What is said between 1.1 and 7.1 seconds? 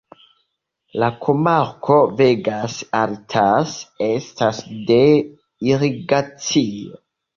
komarko Vegas Altas estas de irigacio.